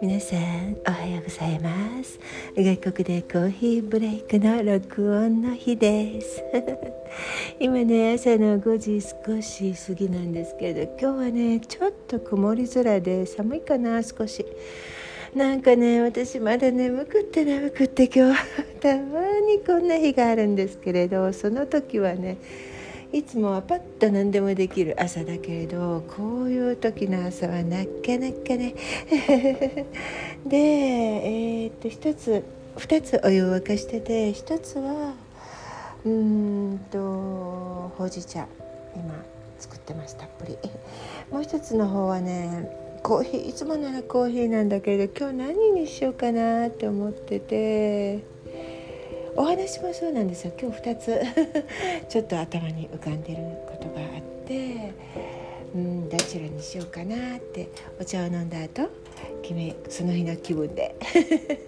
[0.00, 2.20] 皆さんおはようございます。
[2.56, 6.40] 外国でコーヒーブレイクの録音の日です。
[7.58, 14.46] 今ね朝の5時少し過ぎなんですけど今日はねちょっと曇り空で寒いかな少し。
[15.34, 18.40] なんかね私まだ眠くって眠くって今日
[18.80, 22.38] たまにこんな日があるんですけれどその時はね
[23.10, 28.74] いつもはパッと何でもできる朝だけれどこういう時の朝はなかなかね
[30.44, 32.44] でえー、っと一つ
[32.76, 35.14] 2つお湯を沸かしてて1つは
[36.04, 36.98] うんと
[37.96, 38.46] ほうじ茶
[38.94, 39.24] 今
[39.58, 40.58] 作ってますたっぷり
[41.32, 42.70] もう一つの方はね
[43.02, 48.37] コーヒーいつもならコーヒーなんだけど今日何にしようかなって思ってて。
[49.38, 50.52] お話もそうなんですよ。
[50.60, 51.22] 今日2つ。
[52.10, 53.38] ちょっと頭に浮かんでる
[53.68, 54.92] ことがあって
[55.72, 57.68] うんどちらにしようかなって。
[58.00, 58.88] お茶を飲んだ後
[59.42, 60.96] 決めその日の気分で。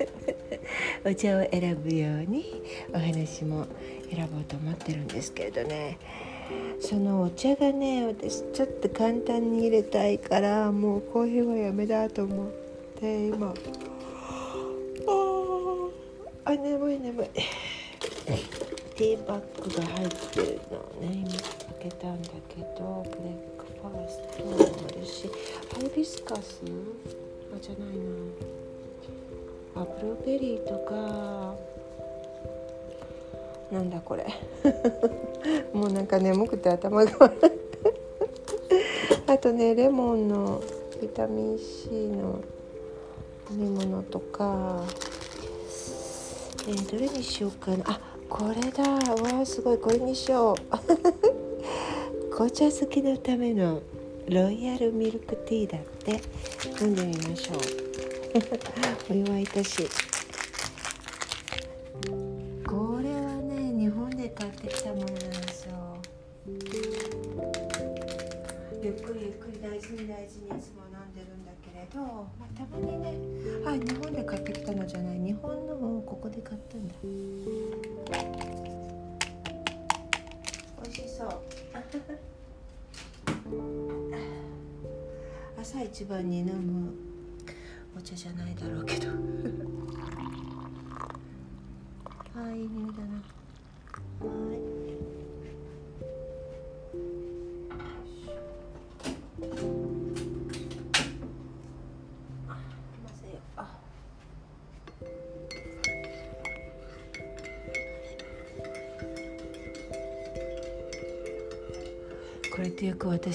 [1.07, 2.61] お茶を選ぶように
[2.93, 3.67] お話も
[4.13, 5.97] 選ぼうと思ってるんですけれどね。
[6.81, 12.49] そのお茶がね私ちょっと簡単に入れたいからもうコーヒーはやめだと思っ
[12.99, 13.55] て今。
[16.51, 17.29] あ眠い眠い。
[18.97, 21.23] ティーバッグが入ってるのをね。
[21.23, 21.39] 今開
[21.79, 24.45] けたんだけどブレックファースト。
[24.45, 25.31] もあるし
[25.73, 26.63] ハイビスカス
[27.55, 27.97] あじゃない
[29.77, 29.83] な。
[29.83, 31.55] あブルーベリーとか。
[33.71, 34.27] なんだこれ。
[35.73, 37.33] もうなんか眠くて頭が
[39.29, 40.61] あとねレモンの
[41.01, 42.41] ビタミン C の
[43.53, 44.85] 飲み物とか。
[46.69, 47.85] えー、どれにしようかな。
[47.87, 48.83] あこれだ。
[48.89, 49.79] わあすごい。
[49.79, 50.57] これにしよう。
[52.31, 53.83] 紅茶好きのための
[54.29, 56.21] ロイヤルミルクティーだって。
[56.83, 57.59] 飲んでみましょう。
[59.11, 60.10] お祝いたし。
[81.21, 81.29] そう。
[85.61, 86.95] 朝一番に飲む
[87.95, 89.11] お茶じゃないだろうけど。
[92.35, 93.23] あいい匂いだな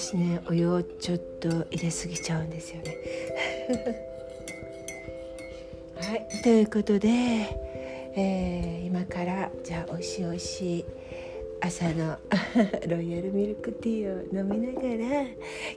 [0.06, 0.40] 私ね。
[0.48, 2.96] お湯をちょっと入れすぎちゃうんですよね。
[6.00, 6.42] はい。
[6.44, 7.08] ということで、
[8.14, 10.84] えー、今からじゃあおいしいおいしい
[11.60, 12.18] 朝の
[12.86, 15.22] ロイヤルミルクティーを飲みながら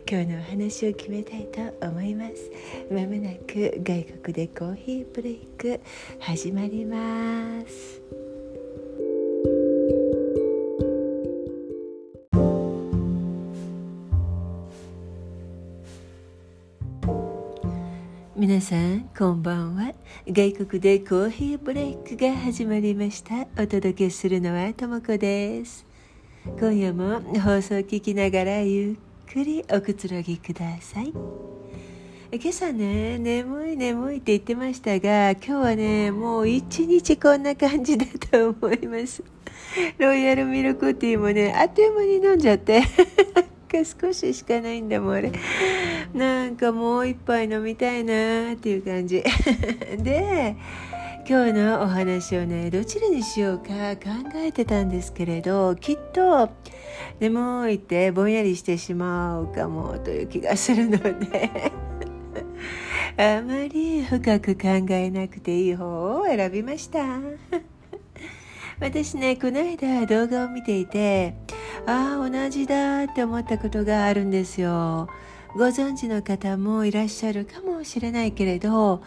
[0.07, 2.51] 今日のお話を決めたいと思います。
[2.91, 5.79] まもなく外国でコーヒーブレイク
[6.19, 8.19] 始まります。
[18.99, 19.93] んこんばんは。
[20.27, 23.47] 外国でコーヒーブレイクが始まりました。
[23.61, 25.85] お届けするのはともこです。
[26.59, 28.97] 今夜も放送を聞きながらゆ
[29.29, 31.13] っくりおくつろぎください。
[32.31, 39.23] 今朝ね眠い眠いって言ってましたが今日はねもう一日こんな感じだと思います。
[39.97, 42.83] ロイヤルミルクティーもねあっという間に飲んじゃって。
[43.69, 45.31] か少ししかないんだもんあれ
[46.13, 49.24] なんかもう一杯飲みたいなっていう感じ。
[50.02, 50.56] で
[51.28, 56.50] 今日のお話をねどちらにしようか考えてたんですけれどきっと
[57.19, 61.72] 眠いってぼんやりしてしまうかもという気がするので。
[63.18, 67.19] あまり深く考えなくていい方を選びました。
[68.79, 71.35] 私ねこの間動画を見ていて
[71.85, 75.09] ああ同じだって思ったことがあるんですよ
[75.55, 79.01] ご存知の方もいらっしゃるかもしれないけれど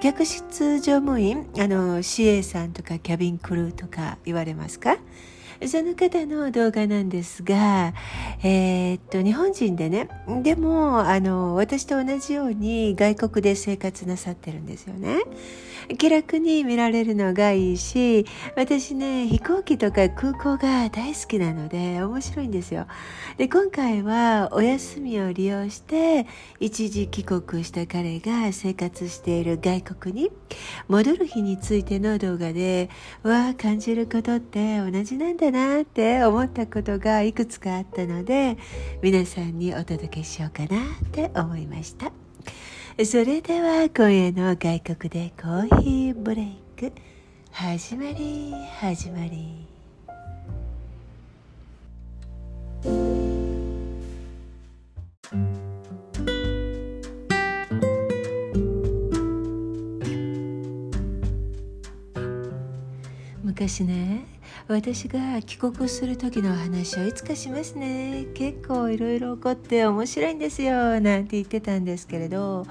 [0.00, 4.96] 客室乗務員あの CA さんとかキャビンクルーとか言われますか？
[5.66, 7.92] その方の動画なんですが、
[8.44, 10.08] えー、っと日本人でね
[10.44, 15.16] でもあの私と同じように外国で生活なさってるんですよね。
[15.96, 18.26] 気楽に見られるのがいいし
[18.56, 22.86] 私ね飛行機とか空港が大好きなので面白いんですよ
[23.36, 26.26] で今回はお休みを利用して
[26.60, 30.30] 一時帰国した彼が生活している外国に
[30.88, 32.90] 戻る日についての動画で
[33.22, 38.56] わあ感じることって同じなんだなって思ったことがいくつかあったので
[39.02, 42.27] 皆さんにお届けしようかなって思いました。
[43.04, 46.92] それでは今夜の外国でコーヒーブレイク。
[47.52, 49.68] 始まり始まり。
[63.44, 64.37] 昔ね
[64.68, 68.26] 私が帰国する時の話をいつかしますね。
[68.34, 71.00] 結構いろいろ起こって面白いんですよ。
[71.00, 72.66] なんて言ってたんですけれど。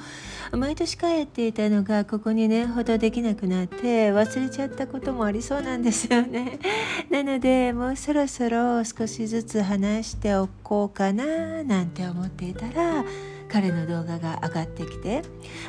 [0.52, 6.60] 毎年帰っていたのがここ2年ほどできなくなって忘れちゃったこともありそうなんですよね。
[7.10, 13.04] なのでもうそろそろ少しずつ話しておこうかななんて思っていたら
[13.50, 15.22] 彼の動画が上がってきて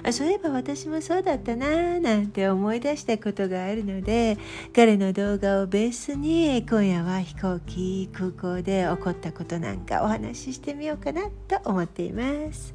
[0.03, 4.37] あそういえば私もそうだったななんて思い出したことがあるので
[4.75, 12.75] 彼の動画をベースに今夜は飛行機空港で起こったことなんかお話ししてみようかなと思っています。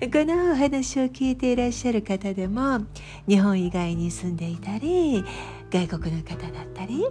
[0.00, 2.86] このお話を聞いていらっしゃる方でも
[3.26, 5.24] 日本以外に住んでいたり
[5.70, 7.04] 外国の方だったり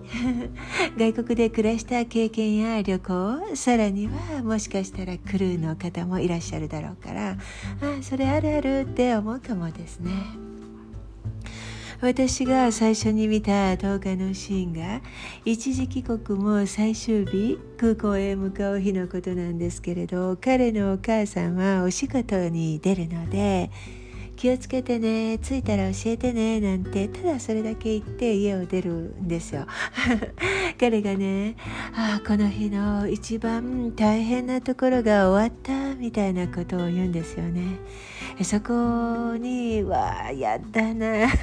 [0.97, 7.37] 外国で暮らした経験や旅行さらにはもしかしたらクルーの方もいらっしゃるだろうからあ
[8.01, 10.11] それあるあるって思うかもですね。
[11.99, 15.01] 私が最初に見た動画のシーンが
[15.45, 23.71] 一時帰国も最終日空港へ向かう日のことなんですけれど彼のお母さんはお仕事に出るので
[24.37, 29.65] 気をつけてね着いたら教えてねなんてただそれだけ言って家を出るんですよ。
[30.79, 31.55] 彼がね
[31.95, 37.79] あこの日の一番大変なところが終わったみたいなことを言うんですよね。
[38.43, 41.29] そこにわあやだな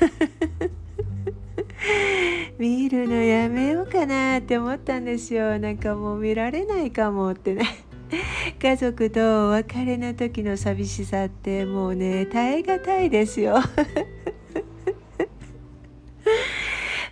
[2.57, 5.59] 見るのやめようかなって思ったんですよ。
[5.59, 7.65] なんかもう見られないかもってね。
[8.61, 13.59] 家族とお別れの時の寂しさってもうね耐え難いですよ。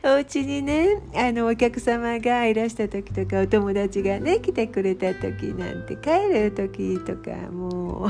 [0.04, 8.08] お家にねあのお客様がいらした時とかお友達がね来てくれた時なんて帰る時とかもう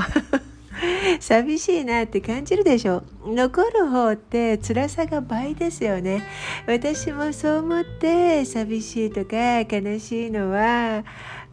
[1.21, 3.03] 寂しいなって感じるでしょ。
[3.25, 6.23] 残る方って辛さが倍ですよね。
[6.67, 11.03] 私もそう思って寂しいとか悲しいのは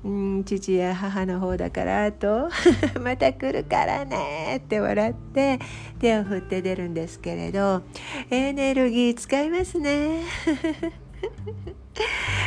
[0.02, 2.48] うん父や母の方だからと
[3.02, 5.58] また来るからねって笑って
[5.98, 7.82] 手を振って出るんですけれど
[8.30, 10.22] エネルギー使いますね。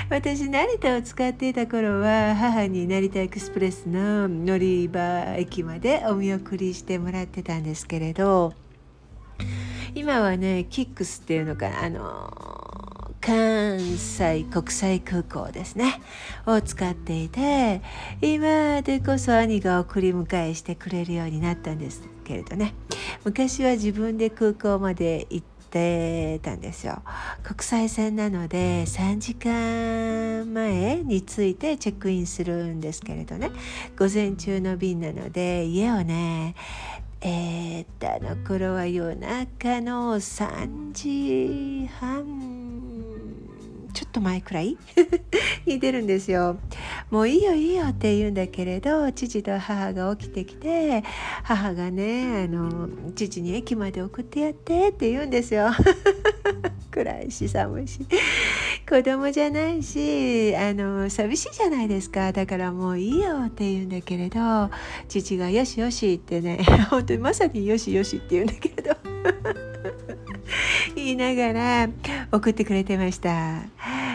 [0.09, 8.53] 私成田を使っていた頃は母に成田エクスプレスの乗り場駅までお見送りしてもらってたんですけれど
[9.93, 12.72] 今はねキックスっていうのかなあの
[13.25, 16.01] 関西国際空港ですね。
[16.45, 17.81] を使っていて
[18.21, 22.73] 今でこそ兄が送り迎えしてくれるようになったんですけれどね。
[23.23, 27.01] 昔は自分で空港まで行ってたんですよ。
[27.43, 33.51] 国際線なので3時間前に着いてチェックインするんですけれどね。
[33.97, 36.55] 午前中の便なので家をね
[37.21, 42.92] えー、っとあの頃は夜中の3時半
[43.93, 44.77] ちょっと前くらい？
[45.65, 46.57] に出るんですよ。
[47.09, 51.03] もういいよいいよって言うんだけれど父と母が起きてきて
[51.43, 55.69] 母がねあの父に駅まで送ってやってって言うんですよ。
[56.91, 57.99] 暗いし寒いし
[58.87, 64.69] 子供じゃないしあの寂しいじゃないですかだからもういいよって言うんだけれど
[65.07, 66.59] 父が「よしよし」ってね
[66.91, 69.72] 本当にまさに「よしよし」って言うんだけれど
[71.03, 71.89] 言いながら
[72.31, 73.63] 送ってくれてました。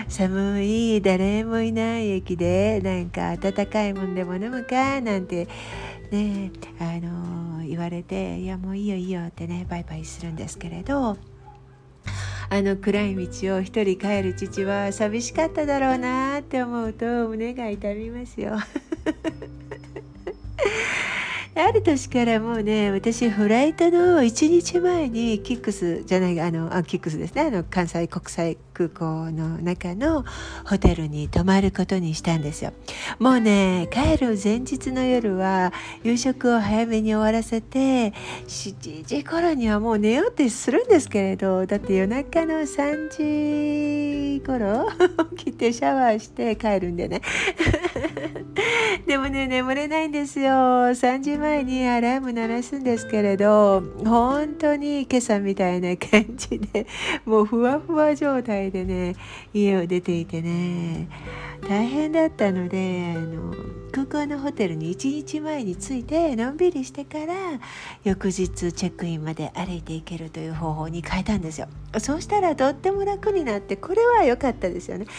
[0.09, 5.47] 寒い誰もいない駅でなんか温かいもんでも飲むかなんて
[6.11, 11.19] ねあの言われていやもういいよいいよってねバイバイするんですけれど
[12.51, 18.57] あの暗い道を一人帰る父は寂しかっただろうなって思うと胸が痛みますよ。
[21.61, 27.43] ある年からもうね私フライトの1日前にキックスじゃないあのあキックスですね。
[27.43, 30.25] あの関西国際空港の中の
[30.65, 32.73] ホテルに泊まることにしたんですよ。
[33.19, 35.73] もうね帰る前日の夜は
[36.05, 38.13] 夕食を早めに終わらせて
[38.47, 43.09] 7時頃にはもう寝ようってするんですけれどだって夜中の3
[44.37, 44.89] 時頃
[45.37, 47.21] 起きてシャワーして帰るんでね。
[49.07, 50.53] でもね眠れないんですよ。
[50.53, 56.87] 3時前にアラーム鳴らすんですけれど本当に今朝みたいな感じで
[57.25, 59.17] もうふわふわ状態でね
[59.53, 61.09] 家を出ていてね
[61.69, 63.55] 大変だったのであの
[63.91, 67.35] 空港のホテルに1日前に着いてのんびりしてから
[68.05, 71.69] 翌日チェックインまで歩いていけるという方法に変えたんですよ。
[71.99, 75.07] そうしたらとっても楽になってこれは良かったですよね。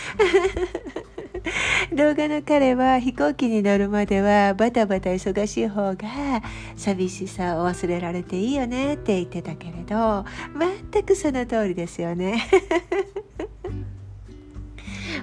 [1.93, 6.41] 動画の彼は飛行機に乗るまではバタバタ忙しい方が
[6.75, 10.25] 寂しさを忘れられていいよねって言ってたけれど
[10.91, 12.43] 全くその通りですよね。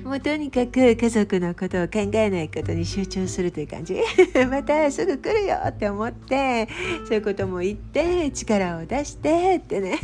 [0.07, 4.01] もうとにかく家族のことを考えないことに集中するという感じ。
[4.49, 6.69] またすぐ来るよって思って
[7.07, 9.99] そういうことも言って力を出してってね。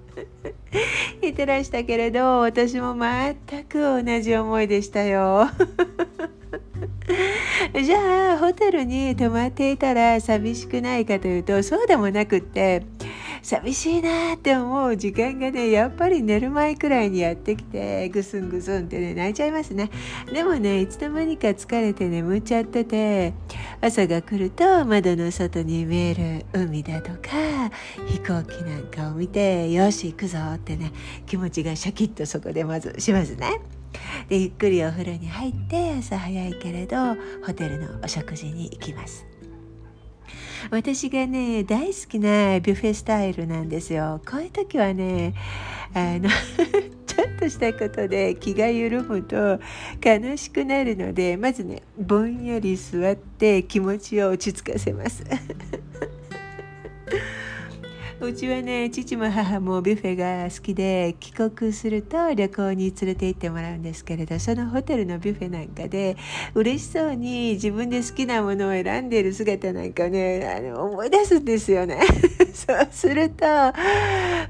[1.22, 5.48] 言ってらしたけれど私も全く同じ思いでしたよ。
[7.82, 12.82] じゃあホテルに泊まっていたら寂しくないかというとそうでもなくって
[13.46, 19.88] 寂しいなって思う時間がねやっぱり寝る前くらいにやってきてぐすんぐすんってね泣いちゃいますね。
[20.32, 23.34] でもねいつの間にか疲れて眠っちゃってて
[23.80, 27.70] 朝が来ると窓の外に見える海だとか
[28.08, 30.90] 飛行機なんかを見てよし行くぞってね
[31.26, 33.60] 気持ちがシャキッとそこでまずしますね。
[34.28, 36.96] でゆっくりお風呂に入って朝早いけれど
[37.46, 39.35] ホテルのお食事に行きます。
[40.70, 44.20] 私がね大好きなビュッフェスタイルなんですよ。
[44.28, 45.34] こういう時はね
[45.94, 46.28] あの
[47.06, 49.58] ちょっとしたことで気が緩むと
[50.04, 55.24] 悲しくなるのでまずねぼんやり座って気持ちを落ち着かせます。
[58.18, 66.16] うちはね父も母もビュッフェが好きで帰国すると旅行に連れて行ってもらうんですけれどそのホテルのビュッフェなんかで
[66.54, 72.00] 嬉しそうに自分で好きなものを選んでいる姿なんかねあの思い出すんですよね。
[72.54, 73.44] そうすると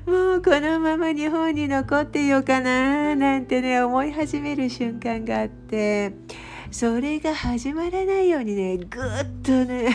[0.09, 6.13] もうこのまま日本に残っていようかななんてね思い始める瞬間があって
[6.71, 8.87] それが始まらないようにねぐっ
[9.43, 9.89] とね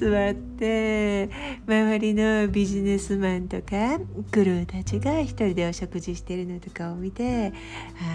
[0.00, 1.28] 座って
[1.66, 3.98] 周りのビジネスマンとか
[4.30, 7.52] クルーたちが一人でお食事してるのとかを見て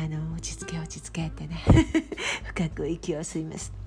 [0.04, 1.64] あの落ち着け落ち着けってね
[2.46, 3.85] 深く息を吸います。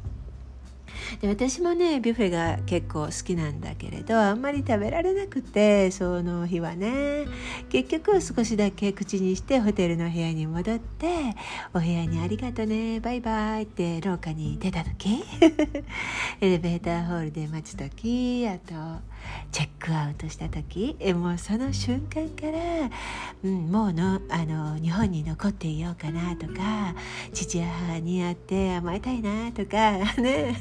[1.20, 7.26] で私もねビュッフェが結構好きなんだけれどあんまり食べられなくてその日はね。
[7.70, 11.08] 結局少しだけ口にしてホテルの部屋に戻って
[11.74, 15.22] お部屋に「ありがとねバイバイ」って廊下に出た時。
[16.40, 18.74] エレベーターホールで待つ時あと
[19.50, 22.90] チェックアウトした時もうその瞬間から、
[23.44, 26.94] うん、もうのあの日本に残っていようかなとか
[27.32, 30.56] 父や母に会って甘えたいなとか ね。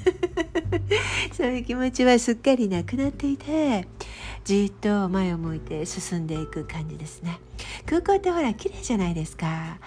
[1.31, 3.87] そういう気持ちはすっかりなくなっていて
[4.43, 7.39] じっと前を向いて進んでいく感じですね。
[7.87, 9.79] 空港ってほら綺麗じゃないですか。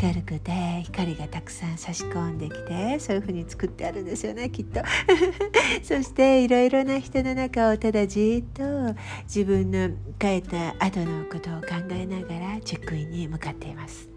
[0.00, 4.80] 明るくて光がたくさん差し込んできてそういう風に作ってあるんですよねきっと。
[5.82, 8.62] そしていろいろな人の中をただじっと
[9.24, 14.08] 自分の帰った後のことを考えながらチェックインに向かっています。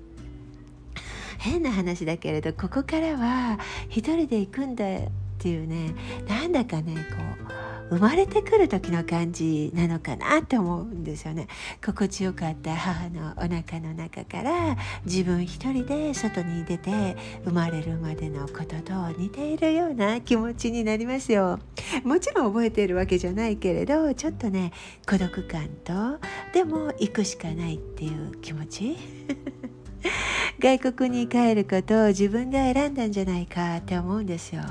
[1.40, 3.58] 変な話だけれどここからは
[3.90, 5.00] 一人で行くんだっ
[5.40, 5.96] ていうね
[6.28, 7.16] なんだかねこ
[7.50, 11.48] う生まれてくる時の感じなのかなって思うんですよね。
[11.86, 21.60] 心地よかった母のお腹の中から自分一人で外に出て生まれるまでのことと似ているような気持ちになりますよ。
[22.06, 24.72] もちろん覚えているわけじゃないけれどちょっとね
[25.06, 26.18] 孤独感と
[26.54, 28.98] でも行くしかないっていう気持ち。
[30.60, 34.62] 外国に帰ることを自分が選んだんじゃないかって思うんですよ。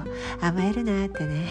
[0.40, 1.48] 甘えるなってね。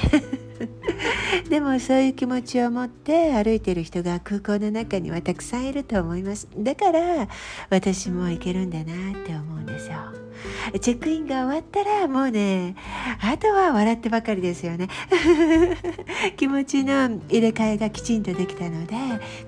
[1.49, 6.47] でもそういう気持ちを持って歩いてる人が空港の中にはたくさんいると思います。
[6.57, 7.27] だから
[7.69, 9.97] 私も行けるんだなって思うんですよ。
[10.79, 12.75] チェックインが終わったらもうね
[13.21, 14.87] あとは笑ってばかりですよね。
[16.37, 18.95] 気持ちの入れ替えがきちんとできたので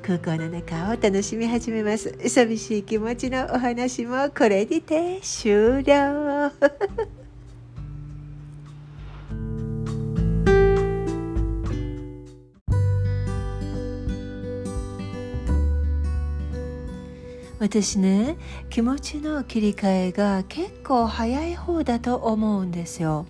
[0.02, 2.14] 空港の中を楽しみ始めます。
[2.28, 6.52] 寂しい気持ちのお話もこれにて終了。
[17.62, 18.38] 私ね
[18.72, 23.28] 気持ちの切り替えが結構早い方だと思うんですよ。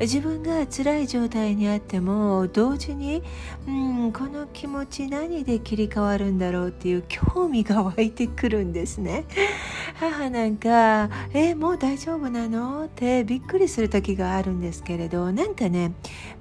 [0.00, 3.22] 自分が辛い状態にあっても同時に、
[3.66, 9.24] うん、この気持ち何で切り替わるんだろうっていう興味が湧いてくるんですね。
[10.00, 15.92] 母なんか「えもう大丈夫なの?」ってびっくりする時があるんですけれどなんかね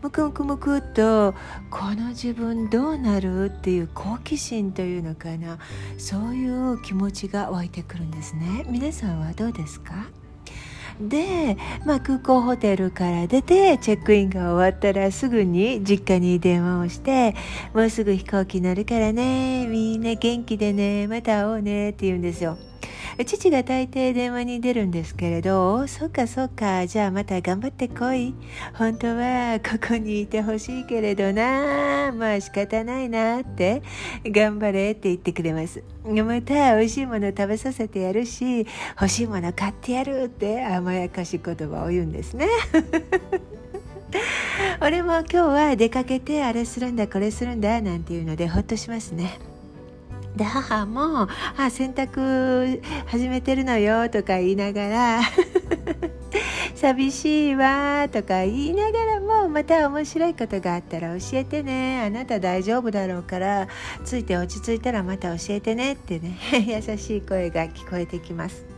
[0.02, 1.36] むくむくむくっと
[1.70, 3.46] この自分どうなる？
[3.46, 5.58] っていう好奇心というのかな
[5.98, 8.66] そういう気持ちが湧いてくるんですね。
[8.70, 10.23] 皆さんはどうですか？
[11.00, 17.36] で、まあ、空港ホテルから出てチェックインが終わったらすぐに実家に電話をして
[17.74, 22.58] もうすぐ飛行機乗るからねみんな元気でねまた会おうねって言うんですよ。
[23.26, 28.34] 父が大抵電話に出るんですけれど、そっかそっか、じゃあまた頑張ってこい。
[28.74, 33.82] 本当はここにいてほしいけれどな、まあ仕方ないなって、
[34.26, 35.84] 頑張れって言ってくれます。
[36.04, 38.68] また美味しいもの食べさせてやるし、
[39.00, 42.48] 欲しいもの買ってやるって甘やかし言葉を言うんですね。
[44.82, 49.40] 俺も今日は出かけてあれするんだこれするんだなんていうのでほっとしますね。
[50.36, 55.22] で母も「あ洗濯始めてるのよ」とか言いながら
[56.76, 63.68] 「寂しいわ」とか言いながらもまた面白いことがあったら教えてねあなた大丈夫だろうから
[64.04, 68.74] ついて落ち着いたらまた教えてねってね 優しい声が聞こえてきます。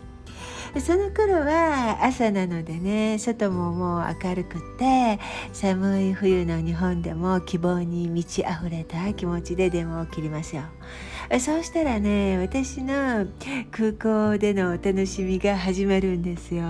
[0.82, 5.20] その頃は朝なのでね外ももう明るくて
[5.54, 10.64] 寒い冬の日本でも希望に満ち溢れた気持ちで電話を切りますよ
[11.40, 13.26] そうしたらね私の
[13.72, 16.64] 空港でのお楽しみが始まるんですよ。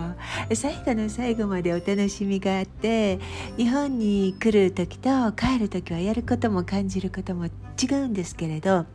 [0.53, 3.19] 最後の最後までお楽しみがあって
[3.57, 7.49] 日本に来る時と帰る時はやることも感じることも違
[7.95, 8.85] うんですけれど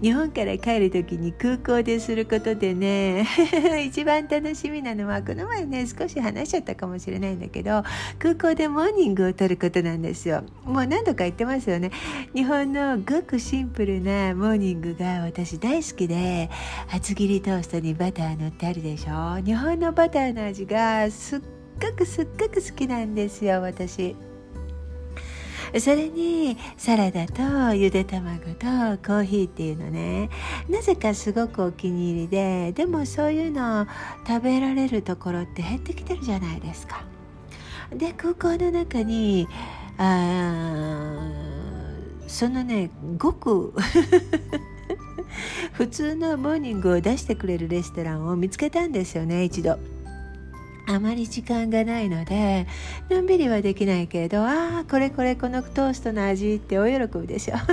[0.00, 3.26] 日本から帰る時に空港ですることでね
[3.84, 7.82] 一番楽しみなのはこの前ね少し話しちゃったかもしれないんだけど
[8.18, 10.44] 空港でモーニングをとることなんですよ。
[10.64, 11.90] もう何度か言ってますよね。
[12.34, 16.50] 日本のごくシンプルなモーニングが私大好きで
[16.92, 19.42] 厚切りトーストにバター塗ってあるでしょ？
[19.42, 21.40] 日本のバターの味がすっ
[21.80, 24.14] ごくすっごく好きなんですよ私。
[25.78, 28.66] それにサラダとゆで卵と
[29.06, 30.28] コーヒーっていうのね
[30.68, 33.86] なぜかすごくお気に入りででもそういうの
[34.26, 37.04] 食べられるところって減ってきてるじゃないですか。
[37.94, 39.46] で空港の中に
[39.96, 41.30] あ
[42.26, 43.72] そのねごく
[45.72, 49.78] 普通のモーニングを出してくれるレストランを見つけたんですよね一度。
[50.86, 52.66] あまり時間がないので
[53.08, 57.54] のんびりはできないけれどああこれこれこのトーストの味って大喜びでしょ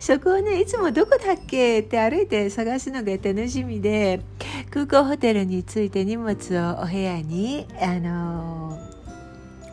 [0.00, 4.22] そこをねいつもどこだっけって歩いて探すのが楽しみで
[4.70, 8.78] 空港ホテルに着いて荷物をお部屋に、あの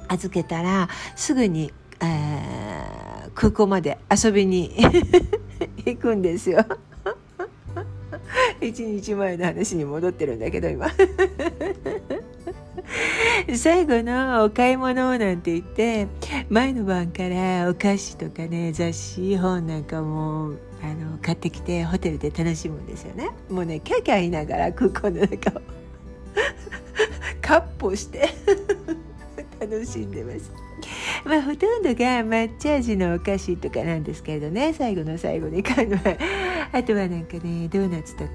[0.07, 3.00] ー、預けたらすぐに、えー、
[3.33, 4.73] 空港まで遊びに
[5.85, 6.65] 行くんですよ。
[8.61, 10.87] 1日前の話に戻ってるんだけど今。
[13.55, 16.07] 最後のお買い物なんて言って
[16.49, 23.29] 前の晩からお菓子とかね雑誌本なんかもあの買ってきてホテルで楽しむんですよね。
[23.49, 25.61] もうねキャキャ言いながら空港の中を。
[27.41, 28.29] カッ歩して。
[29.61, 30.51] 楽しんでます。
[31.23, 36.17] まあ、ほとんどが抹茶味のお菓子とかなんですけれどね最後の最後に買うのは。
[36.73, 38.31] あとはなんかねドーナツとか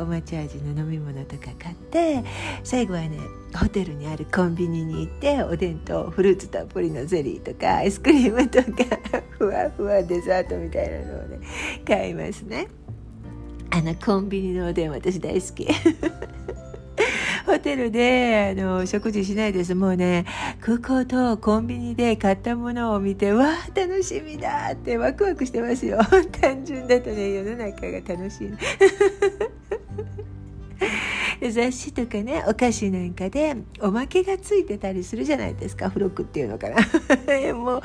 [0.00, 2.24] お抹茶味の飲み物とか買って
[2.62, 3.18] 最後はね
[3.54, 8.98] ホテルにあるコンビニに行っておでんとフルーツたっぷりのゼリーとかアイスクリームとか
[9.36, 11.40] ふわふわデザートみたいなのをね
[11.84, 12.68] 買いますね。
[13.72, 15.68] あのコンビニのおでん私大好き。
[17.50, 19.74] ホテルであの食事しないです。
[19.74, 20.24] もうね
[20.60, 25.98] 空港とコンビニで買ったものを見てわあ楽しみだってワクワクしてますよ。
[26.40, 28.50] 単純だとね世の中が楽しい。
[31.48, 36.76] 雑誌とかねお菓子なんかでおまけがついてたりするじゃないですか付録っていうのかな。
[37.54, 37.82] もう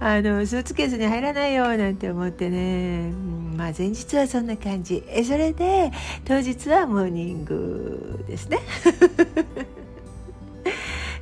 [0.00, 3.12] あのスーツケースに入らないよなんて思ってね、
[3.56, 5.04] まあ前日はそんな感じ。
[5.08, 5.90] えそれで
[6.24, 8.58] 当日はモーニングですね。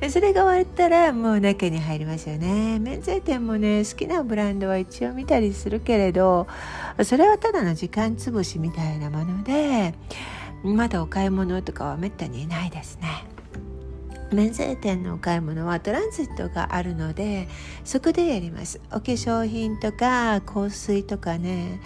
[0.09, 2.79] それが終わったらもう中に入りますよね。
[2.79, 6.47] 免税店もね好きなブランドは一応見たりするけれど
[7.03, 9.93] それはただの時間つぶしみたいなもので
[10.73, 13.25] まだお買い物とかはめったにないですね。
[14.31, 17.47] 免税店のお買い物はトランジットがあるので
[17.83, 18.81] そこでやります。
[18.87, 21.79] お化粧品とか香水とかね。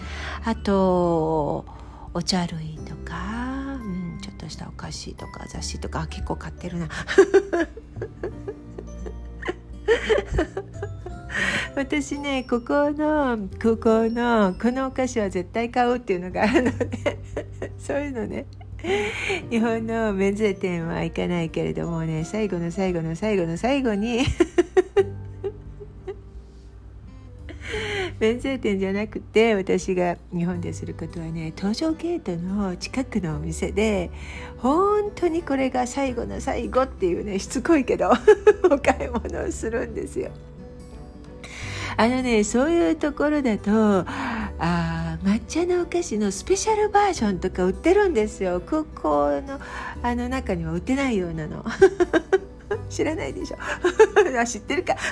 [0.45, 1.65] あと
[2.13, 6.07] お茶類とか、うん、ちょっとしたお菓子とか雑誌とか。
[6.07, 6.87] 結構買ってるな。
[11.75, 17.19] 私ねここのここのこのお菓子は絶対買うっていうのがあるので。
[17.77, 18.45] そういうのね。
[19.49, 24.21] 日本の免税店は行かないけれどもね最後の最後の最後の最後に
[28.19, 34.11] 免税店じゃなくて私が日本ですることはね搭乗ゲートの近くのお店で
[34.57, 38.11] 本当にこれが最後の最後っていうねしつこいけど
[38.71, 40.31] お買い物をするんですよ。
[41.99, 48.61] あのねそういうところだとあ抹茶のお菓子のスペシャルバージョンとか売ってるんですよ。
[48.61, 49.59] 空港の
[50.01, 51.65] あの中には売ってないようなの。
[52.89, 53.57] 知らないでしょ。
[54.39, 54.95] あ知ってるか。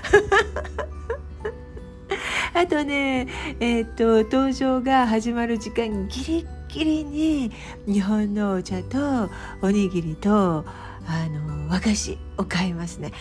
[2.56, 3.28] あとね、
[3.60, 7.52] えー、っと登場が始まる時間ギリギリに
[7.86, 9.30] 日本のお茶と
[9.62, 10.64] おにぎりと
[11.06, 13.12] あの和菓子を買いますね。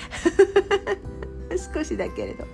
[1.75, 2.45] 少しだけれど。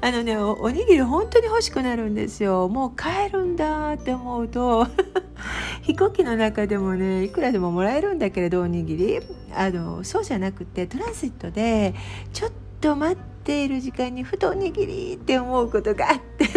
[0.00, 2.68] あのねおにぎり本当に欲しくなるんですよ。
[2.68, 4.86] もう帰るんだって思うと。
[5.82, 9.20] 飛行機の中でもねいくらでももらえるんだけれどおにぎり。
[9.54, 11.94] あのそうじゃなくてトランジットで
[12.32, 16.46] ちょっと待っている時間にふとおにぎりって思うことがあって。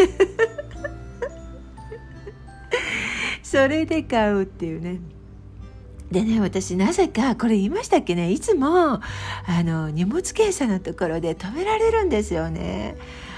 [3.43, 4.99] それで買うっていうね。
[6.11, 8.31] でね私なぜかこれ言いましたっけね？
[8.31, 9.01] いつもあ
[9.63, 12.95] の荷物検査のところで止められるんですよね。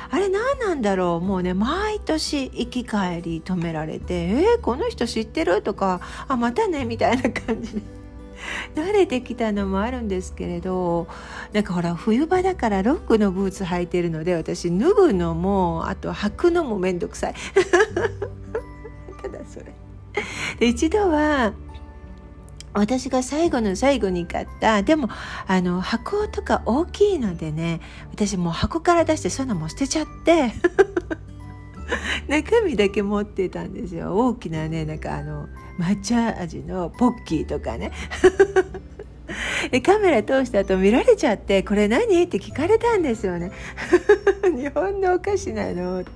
[0.10, 1.26] あれ何なんだろう？
[1.26, 7.98] もうね毎年行き帰り止められて「えー、この人知ってる?」とか「あまたね」みたいな感じで。
[8.76, 11.08] 慣れてきたのもあるんですけれど
[11.54, 17.34] なんかほら冬場だからロックのブーツ履いてるので私脱ぐのもあと履くのもめんどくさい
[19.22, 19.66] ただそれ
[20.60, 21.54] で一度は
[22.78, 25.10] 私が最後の最後に買ったでも
[25.48, 30.52] あの箱とか大きいのでね私もう箱から出してそんなも捨てちゃって
[32.28, 34.16] 中身だけ持ってたんですよ。
[34.16, 35.48] 大きなねなんかあの
[35.80, 37.92] 抹茶味のポッキーとかね。
[39.84, 43.52] カメラ通した後見られちゃって「これ何?」って聞かれたんですよね。
[44.56, 46.12] 日本のお菓子なのって。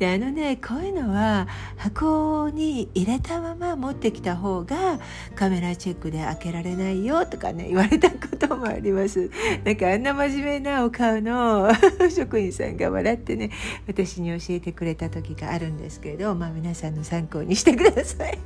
[0.00, 4.98] であのねこういうのは箱に入れたまま持ってきた方が
[5.34, 9.30] カメラチェックで開けられないよとかね言われたこともあります。
[9.62, 11.70] なんかあんな真面目なお顔の
[12.08, 13.50] 職員さんが笑ってね
[13.86, 18.38] 私に教えてくれた時があるんですけれどまあ皆さんの参考にしてください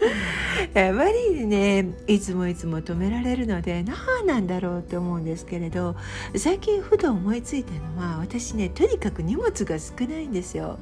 [0.74, 5.96] あまりねいつもいつも止められるので何なんだろうって思うんですけれど
[6.36, 10.78] 最近ふと思いついたのは私ねとにかく荷物が少ないんですよ。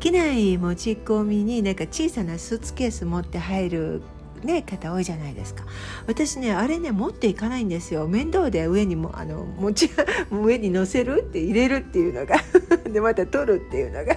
[0.00, 4.02] 機内持ち込みになんか小さなスーツケース持って入る
[4.44, 5.64] ね、方多いじゃないですか。
[6.06, 8.06] 私ねあれね持っていかないんですよ。
[8.06, 9.90] 面倒で上にもあの持ち
[10.30, 12.36] 上に乗せるって入れるっていうのが。
[12.90, 14.16] でまた取るっていうのが。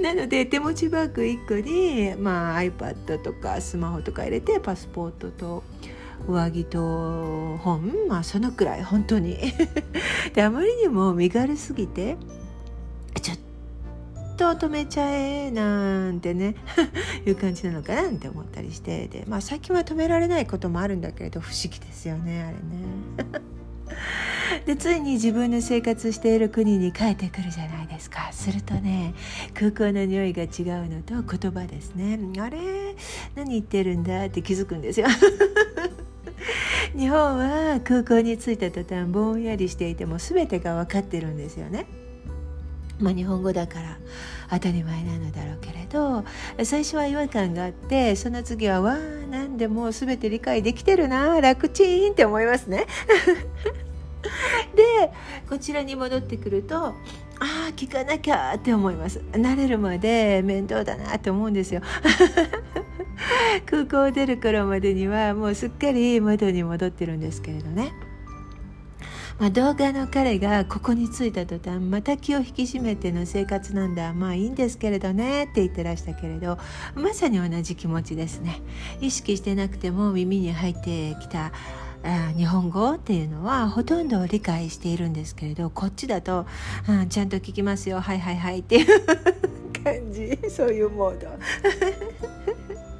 [0.00, 5.62] なので手持ちバッグ1個に、まあ、iPad とかスマホとか入れてパスポートと
[6.26, 9.38] 上着と本まあそのくらい本当に。
[10.34, 12.16] であまりにも身軽すぎて
[13.22, 13.38] ちょっ
[14.36, 16.56] と止めちゃえなんてね
[17.26, 19.06] いう感じなのかなって思ったりして。
[19.08, 23.44] でまあ最近は止められないこともあるんだけれど不思議ですよねあれね。
[24.66, 27.83] でついに自分の生活している国に帰ってくるじゃない。
[27.94, 28.32] ですか？
[28.32, 29.14] するとね
[29.54, 32.18] 空港の匂いが違うのと言葉ですね。
[32.40, 32.58] あれ？
[33.34, 34.26] 何言ってるんだ？
[34.26, 35.06] って気づくんですよ。
[36.96, 41.86] 日本は空港に着いた途端ぼんやりしていても全てが分かってるんですよね。
[43.00, 43.98] まあ、日本語だから
[44.50, 46.24] 当たり前なのだろうけれど
[46.62, 48.96] 最初は違和感があってその次はわあ
[49.28, 52.86] 何でも全て理解できてるな楽ちんって思いますね。
[54.76, 55.12] で
[55.48, 56.94] こちらに戻ってくると
[57.40, 59.20] ああ聞かなきゃって思います。
[59.32, 61.80] 慣れるまで面倒だなって思うんですよ。
[63.66, 67.92] 空港を出る頃までにはもうすっかり元に戻ってるんですけれどね。
[69.38, 74.12] まあ、動画の彼がここに着いた途端また気を引き締めての生活なんだ。
[74.14, 76.58] まあいいんですけれどねって言ってらしたけれど
[76.94, 78.62] まさに同じ気持ちですね。
[79.00, 81.52] 意識してなくても耳に入ってきた
[82.36, 86.46] 日本語っていうのはほとんど理解しているんですけれどこっちだと、
[86.86, 88.86] あ、ちゃんと聞きますよはいはいはいっていう
[89.84, 90.38] 感じ。
[90.50, 91.28] そういうモード。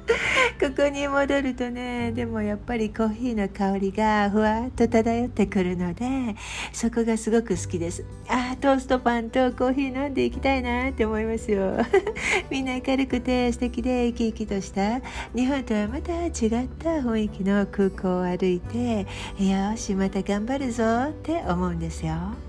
[0.59, 6.35] ここに戻るとねでもやっぱりコーヒーの香りがふわっと漂ってくるので
[6.71, 8.05] そこがすごく好きです。
[8.27, 11.73] あトーストパンとコーヒー飲んでいきたいなって思いますよ。
[12.49, 15.01] みんな明るくて素敵で生き生きとした
[15.35, 19.07] 日本とはまた違った雰囲気の空港を歩いて
[19.39, 22.44] よしまた頑張るぞって思うんですよ。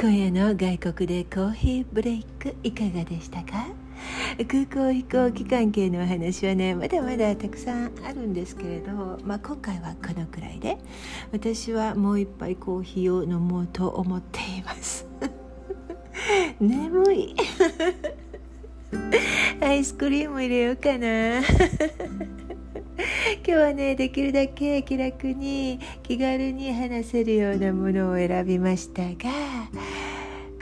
[0.00, 3.66] 今夜の外国でコーヒーブレイクいかがでしたか？
[4.46, 10.78] 空港飛行機関係のお話はねまだまだたくさんあるんですけれど、まあ、今回はこのくらいで
[11.32, 15.04] 私はもう一杯コーヒーを飲もうと思っています。
[16.60, 17.34] 眠い。
[19.60, 21.40] アイスクリーム入れようかな。
[23.44, 29.08] 今日はねできるだけ気楽に気軽に話せるようなものを選びましたが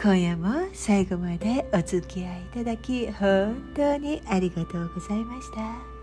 [0.00, 5.96] 今夜も最後までお付き合いいただき本当にありがとうございました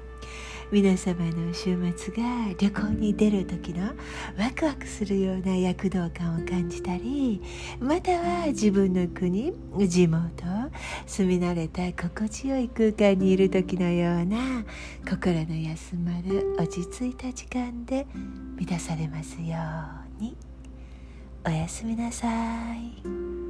[0.71, 3.85] 皆様の週末が旅行に出る時の
[4.35, 7.39] ワクワクするような躍動感を感じたり
[7.79, 9.53] または自分の国
[9.87, 10.43] 地元
[11.05, 14.65] 住み慣れた心地よい空間にいる時のような
[15.07, 18.07] 心の休まる落ち着いた時間で
[18.57, 19.55] 満たされますよ
[20.19, 20.35] うに
[21.45, 22.27] おやすみなさ
[22.73, 23.42] い。